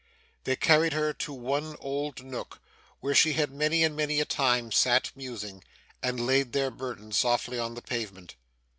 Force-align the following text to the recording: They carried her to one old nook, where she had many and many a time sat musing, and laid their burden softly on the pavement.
They 0.45 0.55
carried 0.55 0.93
her 0.93 1.13
to 1.13 1.31
one 1.31 1.75
old 1.79 2.23
nook, 2.25 2.59
where 3.01 3.13
she 3.13 3.33
had 3.33 3.51
many 3.51 3.83
and 3.83 3.95
many 3.95 4.19
a 4.19 4.25
time 4.25 4.71
sat 4.71 5.11
musing, 5.15 5.63
and 6.01 6.25
laid 6.25 6.53
their 6.53 6.71
burden 6.71 7.11
softly 7.11 7.59
on 7.59 7.75
the 7.75 7.83
pavement. 7.83 8.35